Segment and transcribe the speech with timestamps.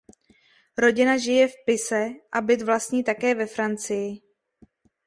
[0.77, 4.21] Rodina žije v Pise a byt vlastní také ve Francii.